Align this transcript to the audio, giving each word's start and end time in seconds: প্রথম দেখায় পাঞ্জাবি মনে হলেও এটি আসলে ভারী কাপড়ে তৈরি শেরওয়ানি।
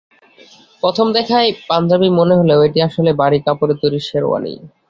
প্রথম 0.83 1.07
দেখায় 1.17 1.49
পাঞ্জাবি 1.69 2.09
মনে 2.19 2.33
হলেও 2.39 2.59
এটি 2.67 2.79
আসলে 2.87 3.11
ভারী 3.21 3.39
কাপড়ে 3.45 3.75
তৈরি 3.81 3.99
শেরওয়ানি। 4.07 4.53